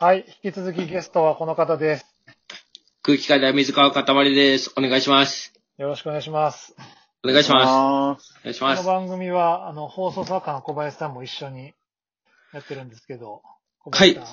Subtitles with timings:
[0.00, 0.24] はい。
[0.44, 2.06] 引き続きゲストはこの方です。
[3.02, 4.72] 空気階段水川かたまりです。
[4.76, 5.52] お願いします。
[5.76, 6.76] よろしくお願いします。
[7.24, 8.32] お願いします。
[8.38, 8.86] お願いします。
[8.86, 11.72] の番組は、あの、放送作家の小林さんも一緒に
[12.52, 13.42] やってるんですけど、
[13.80, 14.24] 小林さん。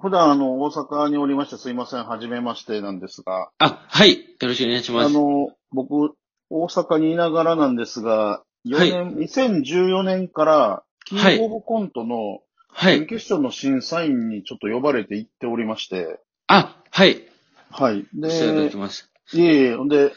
[0.00, 4.14] 普段、あの、大阪におりましてすいません、はじめましてなんですが、あ、はい。
[4.14, 5.06] よろしくお願いします。
[5.06, 6.16] あの、僕、
[6.50, 12.40] 大阪にいながらなんですが、4年、2014年から、キングオブコントの
[12.72, 12.96] はい。
[12.98, 17.24] 準決勝の審査員にちょっと呼ばれて行っておりまして、あ、はい。
[17.70, 18.06] はい。
[18.14, 19.10] でて、ます。
[19.32, 20.12] いえいえ、ほんで、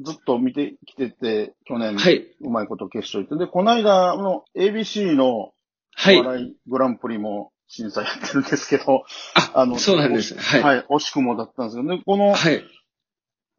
[0.00, 2.26] ずっと見てきてて、去年、はい。
[2.40, 5.54] うまいこと決勝行って、で、この間、あの、ABC のお
[5.94, 6.18] はい。
[6.18, 10.36] 笑いグランプリも審査やってるんですけど、あ、あのそうなんです。
[10.36, 10.62] はい。
[10.62, 12.64] はい、惜しくもだったんですけど、で、この、はい。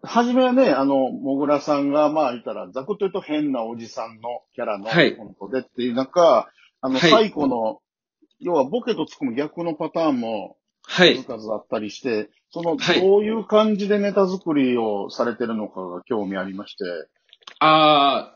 [0.06, 6.50] はじめはね、あの、もぐらさんが、まあ言ったら、ざくっと言うと変なおじさんのキャラのはいコントでっていう中、
[6.82, 7.80] あの、はい最古の、
[8.40, 11.16] 要はボケとツッコミ逆のパターンもはい。
[11.24, 16.84] 数々あったりして、その、はいどういう感じでネタ作りをされてるのかが興味ありまして、
[17.60, 18.36] あ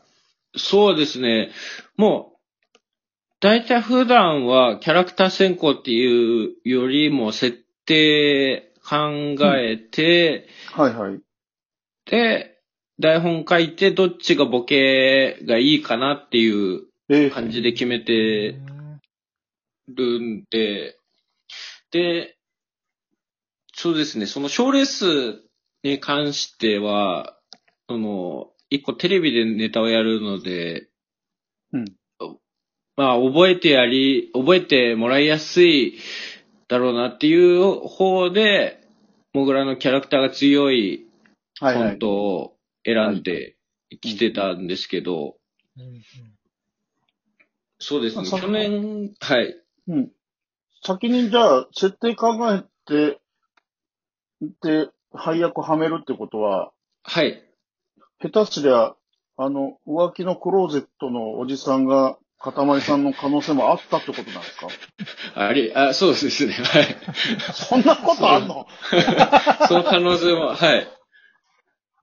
[0.54, 1.50] ーそうですね。
[1.96, 2.78] もう、
[3.40, 11.20] 大体普段はキャラクター選考っていうよりも設定考えて、はいはい。
[12.10, 12.58] で、
[12.98, 18.58] 台本書いてどっちがボケがいいかなっていうえー感じで決めて
[19.88, 20.96] るんで、
[21.90, 22.36] で、
[23.74, 25.42] そうですね、その賞レース
[25.82, 27.38] に関しては、
[27.88, 30.88] その、一個テレビでネタをやるので、
[31.72, 31.84] うん
[32.96, 35.98] まあ、覚えてやり、覚えてもらいやすい
[36.66, 38.80] だろうなっていう方で、
[39.32, 41.06] モグラのキャラクターが強い
[41.60, 41.98] コンはいはい。
[42.00, 43.56] トを選んで
[44.00, 45.36] きてたんですけど、
[47.78, 49.56] そうですね、去年、はい。
[49.88, 50.10] うん。
[50.84, 53.18] 先にじゃあ、設定考えて、
[54.62, 56.70] で、配役はめるってことは、
[57.02, 57.42] はい。
[58.22, 58.94] 下手すりゃ、
[59.36, 64.68] あの、浮気のクローゼットのおじさんが、かたまりさんの可能性もあったってことなんですか？
[65.34, 66.96] あり、あ、そうですね、はい。
[67.52, 68.68] そんなことあんの？
[69.66, 70.84] その 可能性も、はい。
[70.86, 70.94] まあ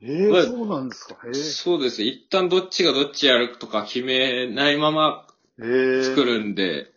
[0.02, 1.18] ええそうなんですか？
[1.26, 2.08] えそうですね。
[2.08, 5.26] 一旦どっちがどっちやるとか決めないまま
[5.58, 6.92] 作るんで、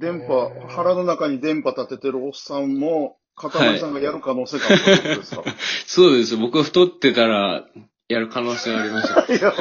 [0.00, 5.44] 電波、腹の中に電波立ててるおっさんも、かたまりさんがやる可能性があるってことですか、
[5.86, 6.36] そうです。
[6.36, 7.66] 僕太ってたら
[8.08, 9.24] やる可能性がありますよ。
[9.38, 9.52] い、や、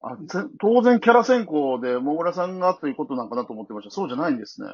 [0.00, 0.18] まあ、
[0.60, 3.90] 当然キャラ選考で、もぐらさんがということなんかなと思ってました。
[3.90, 4.68] そうじゃないんですね。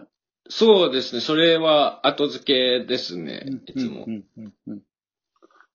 [0.49, 1.21] そうですね。
[1.21, 2.45] それは後付
[2.81, 3.45] けですね。
[3.67, 4.07] いつも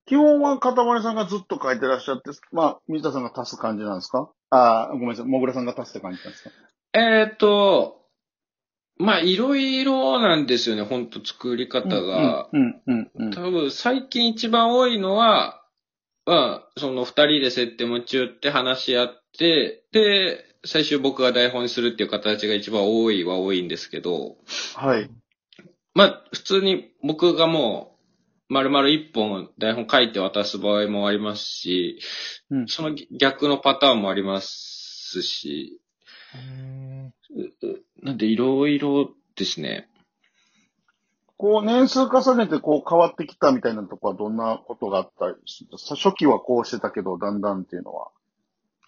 [0.06, 4.30] 基本はかたまりさんがずっと書いてらっしゃって、まあ、水田さんが足す感じなんですか？
[4.52, 5.26] ああ、ごめんなさい。
[5.26, 6.52] もぐらさんが足すって感じなんですか？
[6.96, 7.96] えっ、と、
[8.98, 10.84] まあ、いろいろなんですよね。
[10.84, 12.48] ほんと作り方が。
[12.54, 13.32] うん、うん、うん。
[13.32, 15.62] 多分最近一番多いのは、
[16.26, 24.38] まあ、その二人で設定持ち寄って話し合って、で、最終僕が台本にするっていう形が一番多いは多いんですけど、
[24.76, 25.10] はい。
[25.94, 27.96] まあ、普通に僕がもう、
[28.48, 32.00] 丸々一本台本書いて渡す場合もありますし、
[32.52, 35.82] うんその逆のパターンもありますし、
[36.36, 36.65] うん
[38.02, 39.90] なんでいろいろですね。
[41.38, 45.70] こう、年数重ねてこう変わってきたみたいなとこはどんなことがあったりする？
[45.98, 48.10] 初期はこうしてたけど、だんだんっていうのは。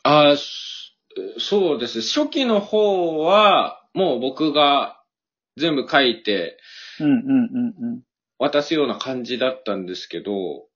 [0.04, 2.04] ああ、そそうですね。
[2.04, 5.02] 初期の方は、もう僕が
[5.58, 6.60] 全部書いて
[7.00, 8.02] うん、うん、うん、うん。
[8.38, 10.68] 渡すような感じだったんですけど、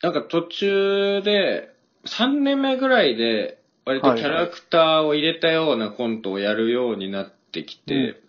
[0.00, 1.74] なんか途中で、
[2.06, 8.20] 3年目ぐらいで、割とキャラクターを入れたようなコントをやるようになってきて。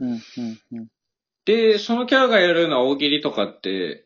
[1.44, 4.06] で、そのキャラがやるような大喜利とかって、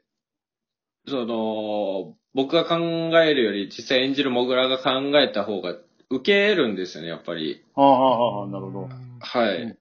[1.08, 2.78] その、僕が考
[3.20, 5.76] えるより実際演じるモグラが考えた方が
[6.10, 7.64] 受けるんですよね、やっぱり。
[7.76, 8.90] ああ、ああ、なるほど。
[9.20, 9.62] はい。
[9.62, 9.78] うん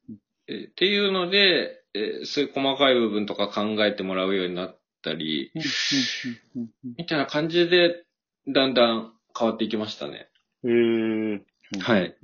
[0.49, 5.53] えっていうので、えーそういう細かい部分とか考えてもらうようになったり、
[6.99, 8.05] みたいな感じで、
[8.49, 10.29] だんだん変わっていきましたね。
[11.75, 11.81] うん。
[11.81, 12.17] はい。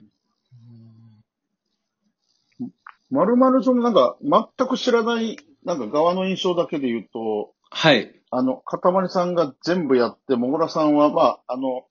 [3.11, 8.15] まるまるそのなんか、全く知らない、なんか側の印象だけで言うと、はい。
[8.31, 11.87] あの、かたまりさんが全部やって、もぐらさんは、まあ、あの、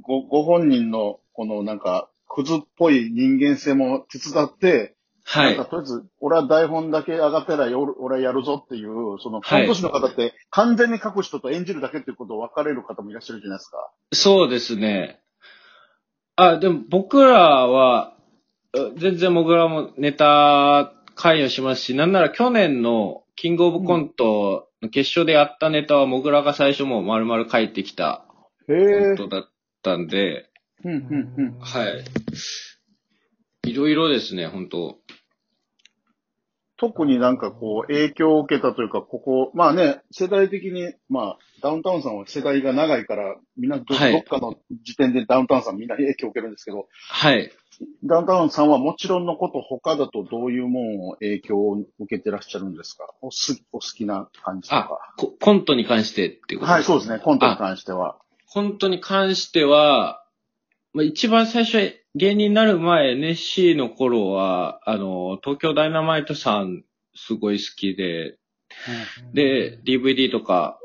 [0.00, 5.70] ご、ご本人の、このなんか、クズっぽい人間性も手伝って、はいなんか。
[5.70, 13.92] とりあえず、俺は台本だけ上がってら、俺俺はやるぞっていう、その、はいコント師の方って、完全に書く人と演じるだけっていうことを分かれる方もいらっしゃるじゃないですか。
[14.12, 15.21] そうですね。
[16.36, 18.16] あ、でも僕らは、
[18.96, 28.26] 全然僕らもネタ関与しますし、なんなら去年のキングオブコントの決勝でやったネタは、モグラが最初もう丸々書いてきた
[28.66, 29.50] コントだっ
[29.82, 30.48] たんで、
[30.84, 31.58] うん、うん、うん。
[31.60, 32.04] はい。
[33.64, 34.98] いろいろですね、本当
[36.82, 47.52] 特になんかこう、影響を受けたというか、ここ、まあね、世代的に、まあ、ダウンタウンさんは世代が長いから、みんなど,、っかの時点でダウンタウンさんみんな影響を受けるんですけど、はい。
[48.02, 53.06] ダウンタウンさんはもちろんのこと、他だとどういうもんを影響を受けてらっしゃるんですか？
[53.20, 57.20] お好きお好きな感じとあか。、ココントに関してっていうことはい、そうですね。
[57.20, 58.18] コントに関しては。
[58.52, 60.24] コントに関しては、
[60.92, 68.36] まあ、一番最初、芸人になる前、NSC の頃は、あの、東京ダイナマイトさん、すごい好きで、
[69.32, 70.78] で、DVD とか、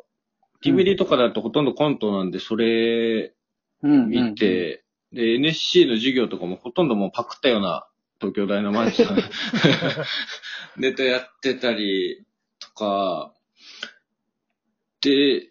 [0.64, 3.34] DVD とかだとほとんどコントなんで、それ
[3.84, 7.88] うん、見て、で、NSC の授業とかもほとんどもうパクったような
[8.20, 9.18] 東京ダイナマイトさん、
[10.82, 12.26] ネタやってたり
[12.60, 13.34] とか、
[15.02, 15.50] で、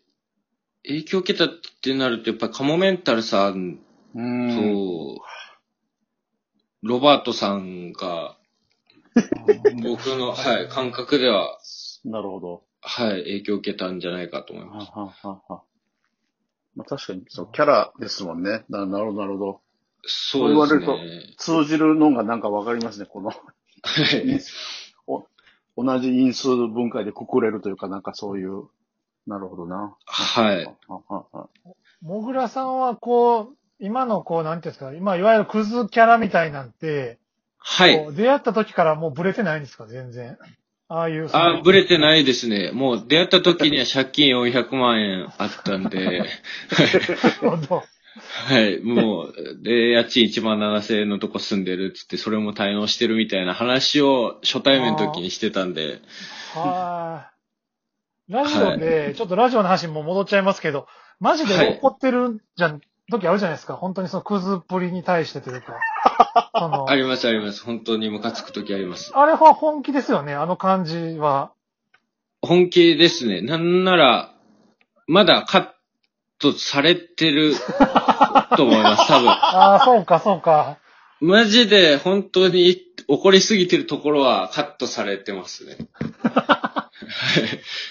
[0.84, 1.50] 影響を受けたっ
[1.80, 3.80] てなると、やっぱりカモメンタルさん
[4.14, 4.54] うん。
[4.54, 5.35] と、うん。
[6.86, 8.36] ロバートさんが、
[9.82, 11.58] 僕の、はい、感覚では、
[12.04, 12.62] なるほど。
[12.80, 14.90] はい、影響を受けたんじゃないかと思いはます。
[14.92, 15.62] ははは
[16.76, 18.64] まあ確かに、そう、キャラですもんね。
[18.68, 19.60] ななるほど、なるほど。
[20.02, 21.34] そうですそう言わね。
[21.38, 23.30] 通じるのがなんかわかりますね、この。
[23.30, 24.40] はい。
[25.08, 25.26] お
[25.76, 28.68] 同じ因数分解でくくれるというか、なんかそういう。
[29.26, 29.96] なるほどな。
[30.06, 30.64] はい。
[30.86, 31.48] ははは
[32.00, 37.18] もぐらさんはこう、今のこう、なんていうんですか、今いわゆるクズキャラみたいなんて、
[37.58, 37.98] はい。
[37.98, 40.38] こう出会った時からもうブレてないんですか、全然。
[40.88, 41.28] ああいう。
[41.32, 42.70] あ、ブレてないですね。
[42.72, 46.30] もう出会った時には借金400万円あったんで、 なる
[47.40, 47.84] ほど。
[48.18, 56.00] はい、もう、で、家賃1万7000円のとこ住んでるっつって、それも滞納してるみたいな話を初対面の時にしてたんで、
[56.54, 57.30] は
[58.28, 58.32] い。
[58.32, 60.86] ラジオで、ちょっとラジオの話にも戻っちゃいますけど、
[61.20, 63.74] マジで怒ってるじゃん、時あるじゃないですか。
[63.74, 65.78] 本当にそのクズっぷりに対してというか。
[66.58, 67.64] そのありますあります。
[67.64, 69.12] 本当にムカつく時あります。
[69.14, 71.52] あれは本気ですよね、あの感じは。
[72.42, 73.42] 本気ですね。
[73.42, 74.32] なんなら、
[75.06, 75.68] まだカッ
[76.38, 77.54] トされてる
[78.56, 79.30] と思います、多分。
[79.30, 80.78] ああ、そうか、そうか。
[81.20, 82.76] マジで本当に
[83.08, 85.76] 怒りすぎてるところはカットされてますね。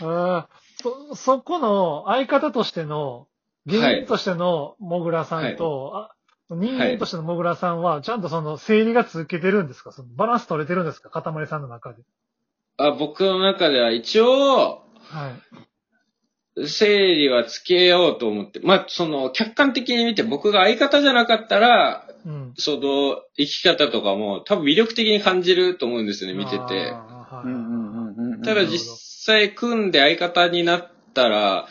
[0.02, 0.46] うん
[0.82, 3.28] そ、そこの相方としての、
[3.66, 6.12] 芸人としてのもぐらさんと、あ
[6.50, 9.92] 人間としてのもぐらさんは、ちゃんとその整理が続けてるんですか？
[9.92, 11.10] そのバランス取れてるんですか？
[11.10, 12.04] かたまりさんの中で。
[12.78, 15.32] あ僕の中では一応、は
[16.58, 16.68] い。
[16.68, 22.54] 整理はつけようと思って、まあ、その、客観的に見て僕が相方じゃなかったら、うん。
[22.58, 26.58] その、生き方とかも多分魅力的に感じると思うんですよね、見てて。
[26.60, 28.42] あーはいうんうんうんうん。
[28.42, 28.80] ただ実
[29.26, 31.68] 際組んで相方になったら、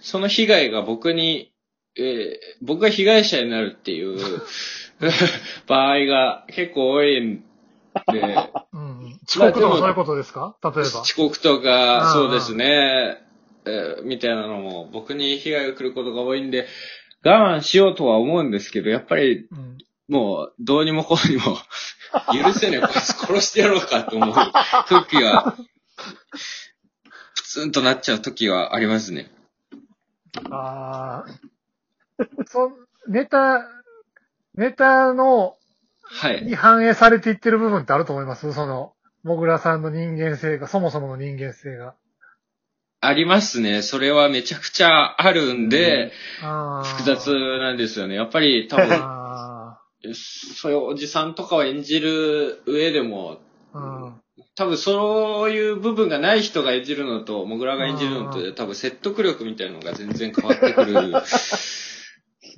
[0.00, 1.52] その被害が僕に、
[1.96, 4.18] えー僕が被害者になるっていう
[5.66, 7.42] 場合が結構多いん
[8.12, 8.20] で、
[8.72, 9.18] うん。
[9.28, 10.56] 遅刻とかそういうことですか？
[10.62, 10.80] 例えば。
[11.02, 13.18] 遅刻とか、そうですね、
[13.64, 16.66] えーみたいなのも僕に被害が来ることが多いんで、
[17.24, 19.78] 我慢しようとは思うんですけど、やっぱりうん。
[20.08, 21.42] もうどうにもこうにも
[22.44, 24.34] 許せねえ、こいつ殺してやろうかと思う
[24.88, 25.56] 時は、
[27.34, 29.32] プ ツンとなっちゃう時はありますね。
[30.56, 31.26] ああ。
[32.46, 32.72] そ、
[33.08, 33.66] ネタ、
[34.54, 35.56] ネタの、
[36.02, 36.44] はい。
[36.44, 38.52] に反映されていってる部分ってあると思います？
[38.52, 38.92] その、
[39.24, 41.94] もぐらさんの人間性が、そもそもの人間性が。
[43.00, 43.82] ありますね。
[43.82, 48.14] それはめちゃくちゃあるんで、あー複雑なんですよね。
[48.14, 49.80] やっぱり多分、あ
[50.14, 54.20] そういうおじさんとかを演じる上でも、ーうん。
[54.54, 61.10] 多分そういう部分がない人が演じるのと、モグラが演じるのとうで、多分説得力みたいなのが全然変わってくる。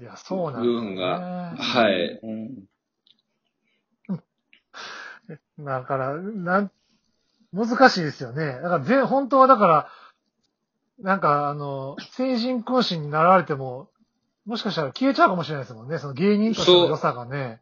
[0.01, 0.67] いや、そうなんね。
[0.67, 2.21] 部分がはい。
[2.23, 2.69] うん
[5.61, 6.71] だから、なん、
[7.53, 8.47] 難しいですよね。
[8.47, 9.91] だから、ぜ、本当はだから、
[11.01, 13.91] なんか、あの、成人君子になられても、
[14.47, 15.99] もしかしたら消えちゃうかもしれないですもんね。
[15.99, 17.61] その芸人としての良さがね。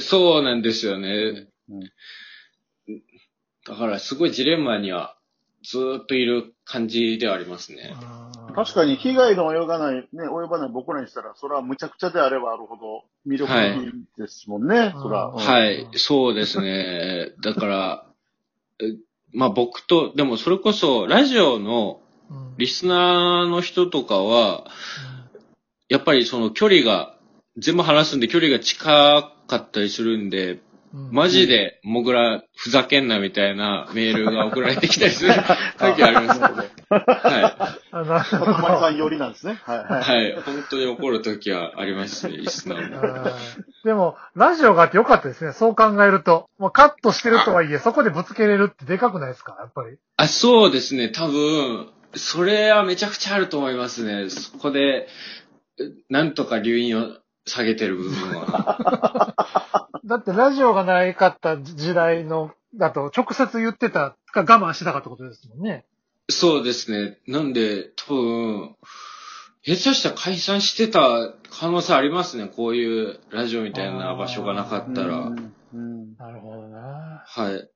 [0.00, 1.46] そうなんですよね。
[1.70, 1.80] うん
[3.66, 5.16] だからすごいジレンマには
[5.62, 7.94] ずーっといる感じではありますね。
[8.00, 13.52] うん確かに被害の及ばない、ね、及ばない僕らにしたら、それは無茶苦茶であればあるほど魅力
[13.84, 15.26] 的ですもんね、そら。
[15.26, 17.32] うんはい、そうですね。
[17.42, 18.06] だから、
[18.80, 18.96] え
[19.34, 24.70] まあ僕と、でもそれこそラジオのうんリスナーの人とかは、
[25.90, 27.14] やっぱりその距離が、
[27.58, 28.86] 全部話すんで距離が近
[29.46, 30.60] かったりするんで、うん
[31.10, 35.32] マジで、もぐら、ふざけんなみたいなメールが送られてきたりする
[35.78, 36.54] 時ありますけど。
[36.88, 38.90] はあなるほたまりさど。
[38.90, 39.60] ん寄りなんですね。
[39.64, 39.80] はいい。
[39.80, 40.02] はい。
[40.02, 40.42] はい。
[40.42, 43.00] 本当に怒る時はありますね、リスナーも。
[43.00, 43.32] はい
[43.84, 45.52] でも、ラジオがあってよかったですね。
[45.52, 46.48] そう考えると。
[46.58, 49.96] もうカットしてるとはいえ、そこでぶつけれるってでかくないですかやっぱり。
[50.16, 51.08] あ、そうですね。
[51.08, 54.28] 多分、それはめちゃくちゃあると思いますね。
[54.28, 55.06] そこで、
[56.08, 57.10] なんとか留飲を
[57.46, 59.65] 下げてる部分は。
[60.06, 65.84] だってラジオがないかった時代の、だと直接言ってたか我慢してたかってことですもんね。
[66.28, 67.18] そうですね。
[67.26, 68.76] なんで、多分、
[69.62, 72.48] 下手したら解散してた可能性ありますね。
[72.48, 75.18] こういうラジオみたいな場所がなかったら。
[75.18, 77.24] うんうんなるほどな。
[77.26, 77.68] はい。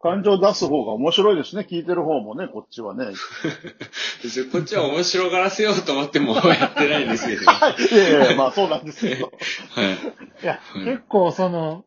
[0.00, 1.66] 感情出す方が面白いですね。
[1.68, 3.06] 聞いてる方もね、こっちはね。
[4.52, 7.42] こっちは面白がらせようと思っても やってないんですけど。
[7.42, 9.26] いやいやまあそうなんですけど。
[9.26, 10.44] はい。
[10.44, 11.84] いや、 うん結構その、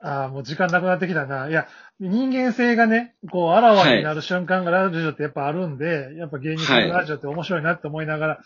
[0.00, 1.48] ああ、もう時間なくなってきたな。
[1.48, 1.66] いや、
[1.98, 8.44] 人間性がね、こう、あらわになる瞬間がラジオってやっぱあるんで、やっぱ芸人さんのラジオって面白いなって思いながら、はい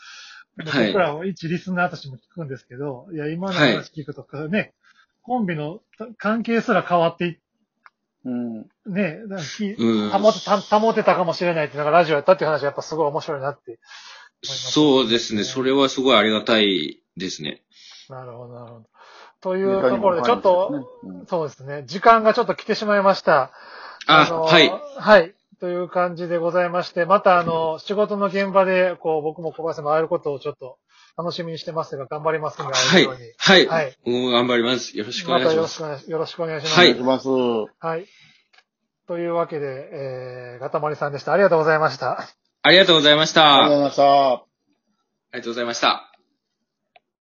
[0.57, 4.73] 僕らは一リスナーとしても聞くんですけど、いや、今の話聞くとかね、
[5.23, 5.81] コンビの
[6.17, 7.39] 関係すら変わってい
[8.25, 8.67] うん。
[8.87, 13.79] ね、なんかきうん保てた保てたかもしれないって、なんかラジオやったっていう話はやっぱすごい面白いなって。
[14.43, 15.45] そうですね。
[15.45, 17.63] それはすごいありがたいですね。
[18.09, 18.87] なるほど、なるほど。
[19.41, 21.85] というところで、ちょっと、うんそうですね。
[21.87, 23.51] 時間がちょっと来てしまいました。
[24.07, 24.71] あ、のはい。
[24.97, 25.35] はい。
[25.61, 30.79] という感じでございまして、またあの、仕事の現場で、こう、僕も小林さんも会えることをちょっと
[31.17, 33.07] 楽しみにしてますが、頑張りますので、はい。
[33.39, 33.67] はい。
[33.67, 34.97] はいもう頑張ります。
[34.97, 35.79] よろしくおま願いします。
[35.79, 37.29] たよろしくお願いしよろしくお願いします。
[37.29, 37.97] はい。
[37.97, 38.07] はい。
[39.07, 41.33] というわけで、えー、ガタマリさんでした。
[41.33, 42.27] ありがとうございました。
[42.63, 43.43] ありがとうございました。
[43.43, 44.55] あありがとうございました。
[45.35, 46.14] りがとうございました。